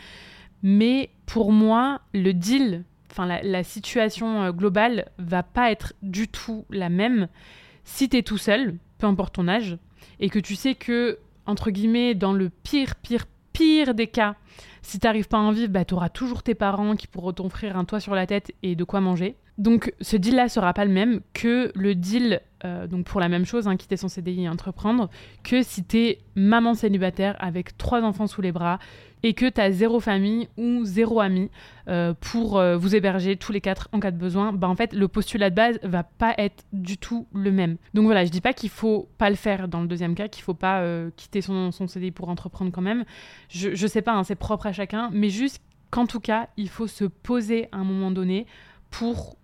Mais 0.63 1.11
pour 1.27 1.53
moi, 1.53 2.01
le 2.13 2.33
deal 2.33 2.85
enfin 3.11 3.27
la, 3.27 3.65
situation 3.65 4.43
euh, 4.43 4.53
globale 4.53 5.11
va 5.19 5.43
pas 5.43 5.71
être 5.71 5.95
du 6.03 6.29
tout 6.29 6.65
la 6.71 6.89
même 6.89 7.29
si 7.85 8.09
tu 8.09 8.17
es 8.17 8.23
tout 8.23 8.39
seul, 8.39 8.77
peu 8.99 9.07
importe 9.07 9.35
ton 9.35 9.49
âge, 9.49 9.79
et 10.21 10.31
que 10.31 10.39
tu 10.39 10.55
sais 10.55 10.75
que, 10.75 11.19
entre 11.47 11.71
guillemets, 11.71 12.15
dans 12.15 12.33
le 12.33 12.51
pire, 12.51 12.95
pire, 12.97 13.27
pire 13.53 13.95
des 13.95 14.07
cas, 14.07 14.37
si 14.83 14.99
t'arrives 14.99 15.29
pas 15.29 15.39
à 15.39 15.41
en 15.41 15.53
vivre, 15.53 15.73
bah, 15.73 15.85
tu 15.85 15.95
auras 15.95 16.09
toujours 16.09 16.43
tes 16.43 16.55
parents 16.55 16.97
qui 16.97 17.07
pourront 17.07 17.33
t'offrir 17.33 17.77
un 17.77 17.85
toit 17.85 18.01
sur 18.01 18.15
la 18.15 18.27
tête 18.27 18.53
et 18.63 18.75
de 18.75 18.85
quoi 18.85 19.01
manger. 19.01 19.37
Donc 19.59 19.93
ce 20.01 20.17
deal-là 20.17 20.49
sera 20.49 20.73
pas 20.73 20.87
le 20.87 20.91
même 20.91 21.21
que 21.35 21.71
le 21.75 21.95
deal, 21.95 22.41
euh, 22.65 22.87
donc 22.87 23.05
pour 23.05 23.21
la 23.21 23.29
même 23.29 23.45
chose, 23.45 23.69
hein, 23.69 23.77
quitter 23.77 23.99
son 23.99 24.09
CDI 24.09 24.45
et 24.45 24.49
entreprendre, 24.49 25.11
que 25.45 25.63
si 25.63 25.85
t'es 25.85 26.21
maman 26.35 26.73
célibataire 26.73 27.37
avec 27.41 27.77
trois 27.77 28.01
enfants 28.03 28.27
sous 28.27 28.41
les 28.41 28.53
bras, 28.53 28.79
et 29.23 29.35
que 29.35 29.49
tu 29.49 29.61
as 29.61 29.71
zéro 29.71 30.01
famille 30.01 30.49
ou 30.57 30.85
zéro 30.85 31.21
ami 31.21 31.51
euh, 31.89 32.15
pour 32.19 32.59
euh, 32.59 32.77
vous 32.77 32.95
héberger 32.95 33.37
tous 33.37 33.53
les 33.53 33.61
quatre 33.61 33.89
en 33.93 34.01
cas 34.01 34.11
de 34.11 34.17
besoin, 34.17 34.53
bah 34.53 34.69
en 34.69 34.77
fait 34.77 34.93
le 34.93 35.09
postulat 35.09 35.51
de 35.51 35.55
base 35.55 35.79
va 35.83 36.03
pas 36.03 36.35
être 36.39 36.65
du 36.73 36.99
tout 36.99 37.27
le 37.35 37.53
même. 37.53 37.77
Donc 37.95 38.05
voilà, 38.05 38.25
je 38.25 38.31
dis 38.31 38.41
pas 38.41 38.53
qu'il 38.53 38.71
faut 38.71 39.09
pas 39.19 39.31
le 39.31 39.37
faire 39.37 39.69
dans 39.69 39.81
le 39.81 39.89
deuxième 39.89 40.15
cas, 40.15 40.29
qu'il 40.29 40.43
faut 40.43 40.55
pas 40.55 40.81
euh, 40.81 41.11
quitter 41.17 41.41
son, 41.41 41.71
son, 41.71 41.87
CDI 41.87 42.11
pour 42.11 42.29
entreprendre 42.29 42.71
quand 42.73 42.83
même. 42.83 43.05
Je, 43.49 43.75
je 43.75 43.87
sais 43.87 44.03
pas, 44.03 44.13
hein, 44.13 44.25
c'est 44.25 44.37
propre 44.37 44.67
à 44.67 44.73
chacun, 44.73 45.11
mais 45.13 45.29
juste 45.29 45.61
qu'en 45.91 46.07
tout 46.07 46.21
cas, 46.21 46.49
il 46.57 46.69
faut 46.69 46.87
se 46.87 47.05
poser 47.05 47.69
à 47.73 47.79
un 47.79 47.85
moment 47.85 48.11
donné 48.11 48.47
pour 48.91 49.37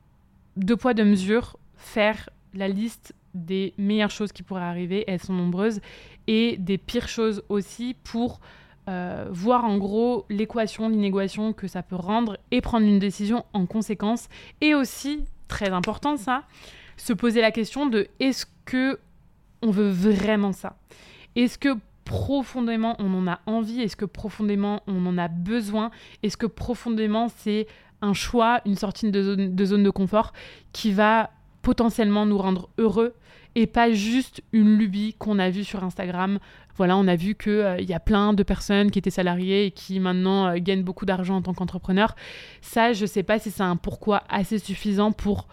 deux 0.57 0.77
poids 0.77 0.95
deux 0.95 1.05
mesures 1.05 1.59
faire 1.77 2.31
la 2.55 2.69
liste 2.69 3.15
des 3.35 3.75
meilleures 3.77 4.11
choses 4.11 4.33
qui 4.33 4.43
pourraient 4.43 4.63
arriver, 4.63 5.05
elles 5.07 5.23
sont 5.23 5.35
nombreuses, 5.35 5.81
et 6.27 6.57
des 6.57 6.79
pires 6.79 7.09
choses 7.09 7.43
aussi 7.49 7.95
pour 8.03 8.41
euh, 8.89 9.27
voir 9.31 9.65
en 9.65 9.79
gros 9.79 10.27
l'équation, 10.29 10.89
l'inéquation 10.89 11.53
que 11.53 11.67
ça 11.67 11.83
peut 11.83 11.97
rendre 11.97 12.39
et 12.51 12.61
prendre 12.61 12.87
une 12.87 12.99
décision 12.99 13.45
en 13.53 13.67
conséquence. 13.67 14.29
Et 14.61 14.75
aussi, 14.75 15.25
très 15.49 15.71
important 15.71 16.17
ça, 16.17 16.45
se 16.97 17.13
poser 17.13 17.41
la 17.41 17.51
question 17.51 17.87
de 17.87 18.07
est-ce 18.21 18.47
que 18.65 18.99
on 19.63 19.71
veut 19.71 19.91
vraiment 19.91 20.53
ça? 20.53 20.77
Est-ce 21.35 21.59
que 21.59 21.77
profondément 22.05 22.95
on 22.99 23.13
en 23.15 23.27
a 23.27 23.41
envie? 23.47 23.81
Est-ce 23.81 23.97
que 23.97 24.05
profondément 24.05 24.83
on 24.87 25.05
en 25.07 25.19
a 25.19 25.29
besoin? 25.29 25.91
Est-ce 26.23 26.37
que 26.37 26.47
profondément 26.47 27.29
c'est 27.29 27.67
un 28.03 28.13
choix, 28.13 28.61
une 28.67 28.77
sortie 28.77 29.11
de 29.11 29.65
zone 29.65 29.83
de 29.83 29.91
confort 29.91 30.33
qui 30.73 30.93
va 30.93 31.31
potentiellement 31.67 32.27
nous 32.27 32.39
rendre 32.39 32.69
heureux 32.79 33.13
et 33.57 33.67
pas 33.67 33.91
juste 33.91 34.41
une 34.53 34.79
lubie 34.79 35.17
qu'on 35.19 35.41
a 35.41 35.51
vue 35.51 35.65
sur 35.65 35.83
Instagram. 35.83 36.39
Voilà, 36.77 36.97
on 36.97 37.09
a 37.09 37.17
vu 37.17 37.35
qu'il 37.35 37.51
euh, 37.55 37.81
y 37.81 37.93
a 37.93 37.99
plein 37.99 38.35
de 38.35 38.45
personnes 38.45 38.93
qui 38.93 39.01
étaient 39.01 39.11
salariées 39.11 39.67
et 39.67 39.71
qui 39.73 39.99
maintenant 39.99 40.47
euh, 40.47 40.59
gagnent 40.61 40.85
beaucoup 40.85 41.07
d'argent 41.07 41.35
en 41.35 41.43
tant 41.43 41.55
qu'entrepreneur. 41.55 42.15
Ça, 42.61 42.93
je 42.93 43.05
sais 43.05 43.25
pas 43.25 43.41
si 43.41 43.51
c'est 43.51 43.65
un 43.65 43.75
pourquoi 43.75 44.23
assez 44.29 44.61
suffisant 44.61 45.11
pour 45.11 45.49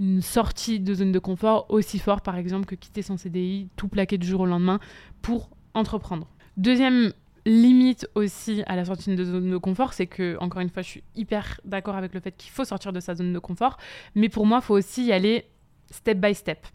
une 0.00 0.22
sortie 0.22 0.80
de 0.80 0.94
zone 0.94 1.12
de 1.12 1.18
confort 1.18 1.66
aussi 1.68 1.98
fort, 1.98 2.22
par 2.22 2.38
exemple, 2.38 2.64
que 2.64 2.74
quitter 2.74 3.02
son 3.02 3.18
CDI, 3.18 3.68
tout 3.76 3.88
plaquer 3.88 4.16
du 4.16 4.26
jour 4.26 4.40
au 4.40 4.46
lendemain 4.46 4.80
pour 5.20 5.50
entreprendre. 5.74 6.28
Deuxième 6.56 7.12
limite 7.44 8.08
aussi 8.14 8.62
à 8.66 8.74
la 8.74 8.86
sortie 8.86 9.14
de 9.14 9.22
zone 9.22 9.50
de 9.50 9.56
confort, 9.58 9.92
c'est 9.92 10.06
que, 10.06 10.38
encore 10.40 10.62
une 10.62 10.70
fois, 10.70 10.82
je 10.82 10.88
suis 10.88 11.02
hyper 11.14 11.60
d'accord 11.66 11.96
avec 11.96 12.14
le 12.14 12.20
fait 12.20 12.32
qu'il 12.32 12.52
faut 12.52 12.64
sortir 12.64 12.94
de 12.94 13.00
sa 13.00 13.14
zone 13.14 13.34
de 13.34 13.38
confort, 13.38 13.76
mais 14.14 14.30
pour 14.30 14.46
moi, 14.46 14.60
il 14.62 14.64
faut 14.64 14.74
aussi 14.74 15.04
y 15.04 15.12
aller 15.12 15.44
step 15.90 16.18
by 16.18 16.34
step. 16.34 16.66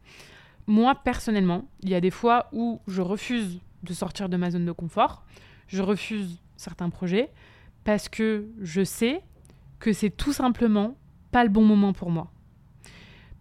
Moi, 0.68 0.96
personnellement, 0.96 1.66
il 1.82 1.90
y 1.90 1.96
a 1.96 2.02
des 2.02 2.12
fois 2.12 2.48
où 2.52 2.82
je 2.88 3.02
refuse 3.02 3.60
de 3.84 3.94
sortir 3.94 4.30
de 4.30 4.38
ma 4.38 4.50
zone 4.50 4.66
de 4.66 4.72
confort, 4.72 5.24
je 5.68 5.82
refuse 5.82 6.40
certains 6.56 6.90
projets 6.90 7.32
parce 7.84 8.08
que 8.08 8.48
je 8.62 8.84
sais 8.84 9.22
que 9.80 9.92
c'est 9.92 10.10
tout 10.10 10.32
simplement 10.32 10.96
pas 11.32 11.44
le 11.44 11.50
bon 11.50 11.66
moment 11.66 11.92
pour 11.92 12.10
moi. 12.10 12.32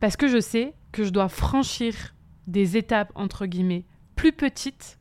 Parce 0.01 0.17
que 0.17 0.27
je 0.27 0.41
sais 0.41 0.75
que 0.91 1.05
je 1.05 1.11
dois 1.11 1.29
franchir 1.29 2.15
des 2.49 2.77
étapes, 2.77 3.13
entre 3.15 3.47
guillemets, 3.47 3.85
plus 4.17 4.33
petites 4.33 4.99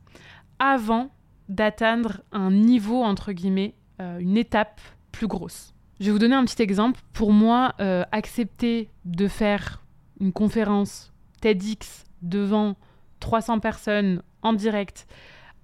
avant 0.60 1.10
d'atteindre 1.48 2.22
un 2.30 2.52
niveau, 2.52 3.02
entre 3.02 3.32
guillemets, 3.32 3.74
euh, 4.00 4.18
une 4.18 4.36
étape 4.36 4.80
plus 5.10 5.26
grosse. 5.26 5.74
Je 5.98 6.06
vais 6.06 6.12
vous 6.12 6.18
donner 6.18 6.36
un 6.36 6.44
petit 6.44 6.62
exemple. 6.62 7.00
Pour 7.12 7.32
moi, 7.32 7.74
euh, 7.80 8.04
accepter 8.12 8.88
de 9.04 9.26
faire 9.28 9.81
une 10.22 10.32
conférence 10.32 11.12
TEDx 11.40 12.04
devant 12.22 12.76
300 13.20 13.58
personnes 13.58 14.22
en 14.42 14.52
direct, 14.52 15.06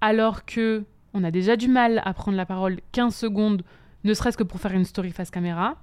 alors 0.01 0.45
que 0.45 0.83
on 1.13 1.23
a 1.23 1.31
déjà 1.31 1.55
du 1.55 1.69
mal 1.69 2.01
à 2.05 2.13
prendre 2.13 2.37
la 2.37 2.45
parole 2.45 2.81
15 2.91 3.15
secondes, 3.15 3.63
ne 4.03 4.13
serait-ce 4.13 4.37
que 4.37 4.43
pour 4.43 4.59
faire 4.59 4.73
une 4.73 4.85
story 4.85 5.11
face 5.11 5.31
caméra, 5.31 5.77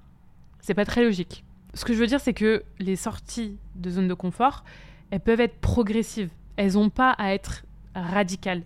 c'est 0.60 0.74
pas 0.74 0.84
très 0.84 1.02
logique. 1.02 1.42
Ce 1.74 1.84
que 1.84 1.94
je 1.94 1.98
veux 1.98 2.06
dire, 2.06 2.20
c'est 2.20 2.34
que 2.34 2.62
les 2.78 2.96
sorties 2.96 3.56
de 3.74 3.90
zone 3.90 4.08
de 4.08 4.14
confort, 4.14 4.62
elles 5.10 5.20
peuvent 5.20 5.40
être 5.40 5.58
progressives. 5.60 6.30
Elles 6.56 6.74
n'ont 6.74 6.90
pas 6.90 7.10
à 7.12 7.32
être 7.32 7.64
radicales. 7.94 8.62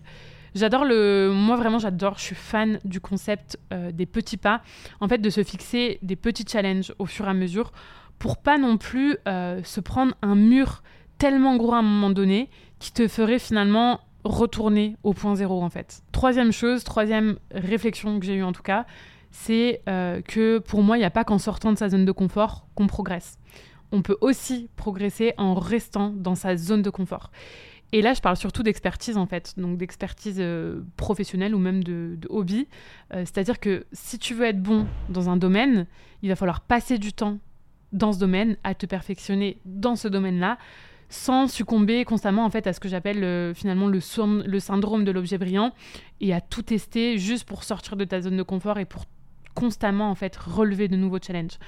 J'adore 0.55 0.83
le. 0.83 1.31
Moi, 1.33 1.55
vraiment, 1.55 1.79
j'adore. 1.79 2.17
Je 2.17 2.23
suis 2.23 2.35
fan 2.35 2.79
du 2.83 2.99
concept 2.99 3.57
euh, 3.71 3.91
des 3.91 4.05
petits 4.05 4.37
pas. 4.37 4.61
En 4.99 5.07
fait, 5.07 5.19
de 5.19 5.29
se 5.29 5.43
fixer 5.43 5.99
des 6.01 6.17
petits 6.17 6.45
challenges 6.47 6.93
au 6.99 7.05
fur 7.05 7.25
et 7.25 7.29
à 7.29 7.33
mesure 7.33 7.71
pour 8.21 8.37
pas 8.37 8.59
non 8.59 8.77
plus 8.77 9.17
euh, 9.27 9.63
se 9.63 9.79
prendre 9.79 10.13
un 10.21 10.35
mur 10.35 10.83
tellement 11.17 11.57
gros 11.57 11.73
à 11.73 11.79
un 11.79 11.81
moment 11.81 12.11
donné 12.11 12.51
qui 12.77 12.93
te 12.93 13.07
ferait 13.07 13.39
finalement 13.39 13.99
retourner 14.23 14.95
au 15.01 15.13
point 15.13 15.33
zéro 15.33 15.63
en 15.63 15.71
fait. 15.71 16.03
Troisième 16.11 16.51
chose, 16.51 16.83
troisième 16.83 17.39
réflexion 17.49 18.19
que 18.19 18.25
j'ai 18.27 18.35
eue 18.35 18.43
en 18.43 18.51
tout 18.51 18.61
cas, 18.61 18.85
c'est 19.31 19.81
euh, 19.89 20.21
que 20.21 20.59
pour 20.59 20.83
moi, 20.83 20.97
il 20.97 20.99
n'y 20.99 21.05
a 21.05 21.09
pas 21.09 21.23
qu'en 21.23 21.39
sortant 21.39 21.73
de 21.73 21.79
sa 21.79 21.89
zone 21.89 22.05
de 22.05 22.11
confort 22.11 22.67
qu'on 22.75 22.85
progresse. 22.85 23.39
On 23.91 24.03
peut 24.03 24.17
aussi 24.21 24.69
progresser 24.75 25.33
en 25.37 25.55
restant 25.55 26.13
dans 26.15 26.35
sa 26.35 26.55
zone 26.57 26.83
de 26.83 26.91
confort. 26.91 27.31
Et 27.91 28.03
là, 28.03 28.13
je 28.13 28.21
parle 28.21 28.37
surtout 28.37 28.61
d'expertise 28.61 29.17
en 29.17 29.25
fait, 29.25 29.55
donc 29.57 29.79
d'expertise 29.79 30.37
euh, 30.39 30.81
professionnelle 30.95 31.55
ou 31.55 31.59
même 31.59 31.83
de, 31.83 32.19
hobby. 32.29 32.67
C'est-à-dire 33.09 33.59
que 33.59 33.87
si 33.93 34.19
tu 34.19 34.35
veux 34.35 34.45
être 34.45 34.61
bon 34.61 34.85
dans 35.09 35.27
un 35.27 35.37
domaine, 35.37 35.87
il 36.21 36.29
va 36.29 36.35
falloir 36.35 36.61
passer 36.61 36.99
du 36.99 37.13
temps 37.13 37.39
dans 37.93 38.13
ce 38.13 38.19
domaine, 38.19 38.57
à 38.63 38.73
te 38.75 38.85
perfectionner 38.85 39.57
dans 39.65 39.95
ce 39.95 40.07
domaine-là, 40.07 40.57
sans 41.09 41.47
succomber 41.51 42.05
constamment 42.05 42.45
en 42.45 42.49
fait 42.49 42.67
à 42.67 42.73
ce 42.73 42.79
que 42.79 42.87
j'appelle 42.87 43.23
euh, 43.23 43.53
finalement 43.53 43.87
le, 43.87 43.99
le 44.45 44.59
syndrome 44.59 45.03
de 45.03 45.11
l'objet 45.11 45.37
brillant 45.37 45.73
et 46.21 46.33
à 46.33 46.39
tout 46.39 46.61
tester 46.61 47.17
juste 47.17 47.45
pour 47.45 47.65
sortir 47.65 47.97
de 47.97 48.05
ta 48.05 48.21
zone 48.21 48.37
de 48.37 48.43
confort 48.43 48.79
et 48.79 48.85
pour 48.85 49.03
constamment 49.53 50.09
en 50.09 50.15
fait 50.15 50.35
relever 50.37 50.87
de 50.87 50.95
nouveaux 50.95 51.19
challenges. 51.21 51.59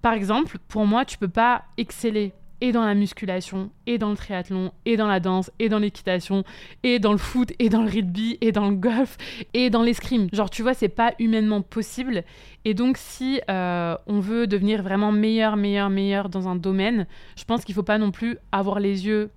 Par 0.00 0.14
exemple, 0.14 0.56
pour 0.68 0.86
moi, 0.86 1.04
tu 1.04 1.18
peux 1.18 1.28
pas 1.28 1.64
exceller 1.76 2.32
et 2.60 2.72
dans 2.72 2.84
la 2.84 2.94
musculation, 2.94 3.70
et 3.86 3.98
dans 3.98 4.10
le 4.10 4.16
triathlon, 4.16 4.72
et 4.84 4.96
dans 4.96 5.06
la 5.06 5.20
danse, 5.20 5.50
et 5.58 5.68
dans 5.68 5.78
l'équitation, 5.78 6.44
et 6.82 6.98
dans 6.98 7.12
le 7.12 7.18
foot, 7.18 7.52
et 7.58 7.68
dans 7.68 7.82
le 7.82 7.90
rugby, 7.90 8.38
et 8.40 8.52
dans 8.52 8.68
le 8.68 8.76
golf, 8.76 9.16
et 9.54 9.70
dans 9.70 9.82
l'escrime. 9.82 10.28
Genre, 10.32 10.50
tu 10.50 10.62
vois, 10.62 10.74
c'est 10.74 10.88
pas 10.88 11.14
humainement 11.18 11.62
possible. 11.62 12.24
Et 12.64 12.74
donc, 12.74 12.96
si 12.96 13.40
euh, 13.50 13.96
on 14.06 14.20
veut 14.20 14.46
devenir 14.46 14.82
vraiment 14.82 15.12
meilleur, 15.12 15.56
meilleur, 15.56 15.90
meilleur 15.90 16.28
dans 16.28 16.48
un 16.48 16.56
domaine, 16.56 17.06
je 17.36 17.44
pense 17.44 17.64
qu'il 17.64 17.74
faut 17.74 17.82
pas 17.82 17.98
non 17.98 18.10
plus 18.10 18.36
avoir 18.52 18.80
les 18.80 19.06
yeux 19.06 19.30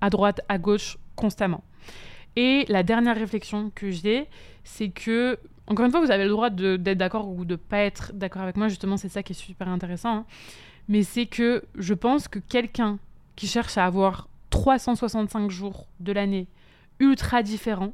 à 0.00 0.10
droite, 0.10 0.40
à 0.48 0.58
gauche 0.58 0.98
constamment. 1.16 1.62
Et 2.36 2.64
la 2.68 2.82
dernière 2.82 3.16
réflexion 3.16 3.70
que 3.74 3.90
j'ai, 3.90 4.26
c'est 4.64 4.88
que 4.88 5.38
encore 5.66 5.86
une 5.86 5.90
fois, 5.90 6.00
vous 6.00 6.10
avez 6.10 6.24
le 6.24 6.30
droit 6.30 6.50
d'être 6.50 6.98
d'accord 6.98 7.28
ou 7.28 7.46
de 7.46 7.56
pas 7.56 7.78
être 7.78 8.12
d'accord 8.12 8.42
avec 8.42 8.56
moi. 8.56 8.68
Justement, 8.68 8.98
c'est 8.98 9.08
ça 9.08 9.22
qui 9.22 9.32
est 9.32 9.36
super 9.36 9.66
intéressant. 9.68 10.16
Hein 10.16 10.26
mais 10.88 11.02
c'est 11.02 11.26
que 11.26 11.64
je 11.76 11.94
pense 11.94 12.28
que 12.28 12.38
quelqu'un 12.38 12.98
qui 13.36 13.46
cherche 13.46 13.78
à 13.78 13.86
avoir 13.86 14.28
365 14.50 15.50
jours 15.50 15.86
de 16.00 16.12
l'année 16.12 16.46
ultra 17.00 17.42
différents, 17.42 17.92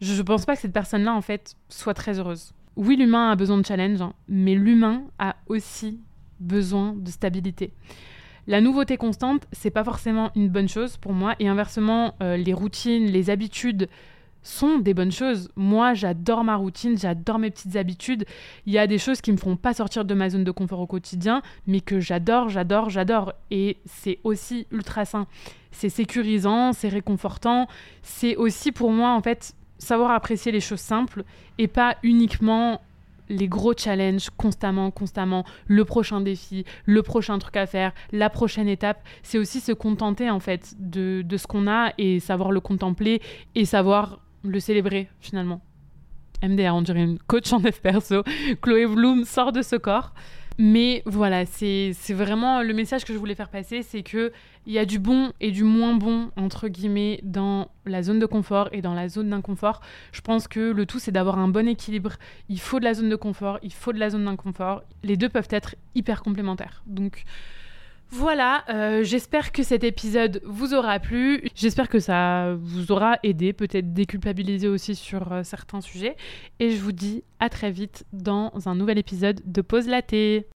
je 0.00 0.14
ne 0.14 0.22
pense 0.22 0.44
pas 0.46 0.54
que 0.54 0.62
cette 0.62 0.72
personne-là, 0.72 1.12
en 1.12 1.20
fait, 1.20 1.56
soit 1.68 1.94
très 1.94 2.18
heureuse. 2.18 2.52
Oui, 2.76 2.96
l'humain 2.96 3.32
a 3.32 3.36
besoin 3.36 3.58
de 3.58 3.66
challenge, 3.66 4.00
hein, 4.00 4.12
mais 4.28 4.54
l'humain 4.54 5.02
a 5.18 5.34
aussi 5.48 5.98
besoin 6.38 6.94
de 6.96 7.10
stabilité. 7.10 7.72
La 8.46 8.60
nouveauté 8.60 8.96
constante, 8.96 9.46
c'est 9.52 9.70
pas 9.70 9.84
forcément 9.84 10.30
une 10.36 10.48
bonne 10.48 10.68
chose 10.68 10.96
pour 10.96 11.12
moi, 11.12 11.34
et 11.40 11.48
inversement, 11.48 12.14
euh, 12.22 12.36
les 12.36 12.54
routines, 12.54 13.06
les 13.06 13.30
habitudes 13.30 13.88
sont 14.48 14.78
des 14.78 14.94
bonnes 14.94 15.12
choses. 15.12 15.50
Moi, 15.56 15.94
j'adore 15.94 16.42
ma 16.42 16.56
routine, 16.56 16.96
j'adore 16.98 17.38
mes 17.38 17.50
petites 17.50 17.76
habitudes. 17.76 18.24
Il 18.66 18.72
y 18.72 18.78
a 18.78 18.86
des 18.86 18.98
choses 18.98 19.20
qui 19.20 19.30
me 19.30 19.36
font 19.36 19.56
pas 19.56 19.74
sortir 19.74 20.04
de 20.04 20.14
ma 20.14 20.30
zone 20.30 20.44
de 20.44 20.50
confort 20.50 20.80
au 20.80 20.86
quotidien, 20.86 21.42
mais 21.66 21.80
que 21.80 22.00
j'adore, 22.00 22.48
j'adore, 22.48 22.90
j'adore. 22.90 23.34
Et 23.50 23.76
c'est 23.84 24.18
aussi 24.24 24.66
ultra 24.70 25.04
sain. 25.04 25.26
C'est 25.70 25.90
sécurisant, 25.90 26.72
c'est 26.72 26.88
réconfortant. 26.88 27.68
C'est 28.02 28.36
aussi 28.36 28.72
pour 28.72 28.90
moi, 28.90 29.10
en 29.10 29.20
fait, 29.20 29.54
savoir 29.78 30.10
apprécier 30.12 30.50
les 30.50 30.60
choses 30.60 30.80
simples 30.80 31.24
et 31.58 31.68
pas 31.68 31.96
uniquement 32.02 32.80
les 33.28 33.48
gros 33.48 33.74
challenges 33.76 34.30
constamment, 34.38 34.90
constamment, 34.90 35.44
le 35.66 35.84
prochain 35.84 36.22
défi, 36.22 36.64
le 36.86 37.02
prochain 37.02 37.38
truc 37.38 37.58
à 37.58 37.66
faire, 37.66 37.92
la 38.10 38.30
prochaine 38.30 38.68
étape. 38.68 39.02
C'est 39.22 39.36
aussi 39.36 39.60
se 39.60 39.72
contenter 39.72 40.30
en 40.30 40.40
fait 40.40 40.74
de, 40.78 41.20
de 41.20 41.36
ce 41.36 41.46
qu'on 41.46 41.68
a 41.68 41.92
et 41.98 42.20
savoir 42.20 42.50
le 42.50 42.60
contempler 42.60 43.20
et 43.54 43.66
savoir 43.66 44.20
le 44.44 44.60
célébrer 44.60 45.08
finalement. 45.20 45.60
MDR, 46.42 46.74
on 46.74 46.82
dirait 46.82 47.02
une 47.02 47.18
coach 47.18 47.52
en 47.52 47.60
F 47.60 47.80
perso. 47.80 48.22
Chloé 48.62 48.86
Bloom 48.86 49.24
sort 49.24 49.52
de 49.52 49.62
ce 49.62 49.76
corps. 49.76 50.14
Mais 50.60 51.04
voilà, 51.06 51.46
c'est 51.46 51.92
vraiment 52.10 52.62
le 52.62 52.74
message 52.74 53.04
que 53.04 53.12
je 53.12 53.18
voulais 53.18 53.36
faire 53.36 53.48
passer, 53.48 53.82
c'est 53.84 54.02
que 54.02 54.32
il 54.66 54.72
y 54.72 54.78
a 54.78 54.84
du 54.84 54.98
bon 54.98 55.32
et 55.40 55.52
du 55.52 55.62
moins 55.62 55.94
bon 55.94 56.32
entre 56.36 56.66
guillemets 56.66 57.20
dans 57.22 57.68
la 57.86 58.02
zone 58.02 58.18
de 58.18 58.26
confort 58.26 58.68
et 58.72 58.82
dans 58.82 58.92
la 58.92 59.08
zone 59.08 59.30
d'inconfort. 59.30 59.80
Je 60.10 60.20
pense 60.20 60.48
que 60.48 60.72
le 60.72 60.84
tout 60.84 60.98
c'est 60.98 61.12
d'avoir 61.12 61.38
un 61.38 61.46
bon 61.46 61.68
équilibre. 61.68 62.14
Il 62.48 62.58
faut 62.58 62.80
de 62.80 62.84
la 62.84 62.94
zone 62.94 63.08
de 63.08 63.14
confort, 63.14 63.60
il 63.62 63.72
faut 63.72 63.92
de 63.92 64.00
la 64.00 64.10
zone 64.10 64.24
d'inconfort. 64.24 64.82
Les 65.04 65.16
deux 65.16 65.28
peuvent 65.28 65.48
être 65.50 65.76
hyper 65.94 66.24
complémentaires. 66.24 66.82
Donc 66.86 67.22
voilà, 68.10 68.64
euh, 68.70 69.04
j'espère 69.04 69.52
que 69.52 69.62
cet 69.62 69.84
épisode 69.84 70.40
vous 70.44 70.72
aura 70.72 70.98
plu. 70.98 71.42
J'espère 71.54 71.88
que 71.88 71.98
ça 71.98 72.54
vous 72.58 72.90
aura 72.90 73.18
aidé, 73.22 73.52
peut-être 73.52 73.92
déculpabilisé 73.92 74.66
aussi 74.66 74.94
sur 74.94 75.30
euh, 75.32 75.42
certains 75.42 75.82
sujets. 75.82 76.16
Et 76.58 76.70
je 76.70 76.80
vous 76.80 76.92
dis 76.92 77.22
à 77.38 77.50
très 77.50 77.70
vite 77.70 78.06
dans 78.14 78.50
un 78.66 78.74
nouvel 78.74 78.98
épisode 78.98 79.42
de 79.44 79.60
Pause 79.60 79.88
Laté. 79.88 80.46